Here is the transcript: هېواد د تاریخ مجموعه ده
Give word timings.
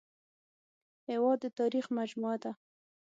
هېواد 1.09 1.37
د 1.41 1.45
تاریخ 1.59 1.85
مجموعه 1.97 2.37
ده 2.43 2.51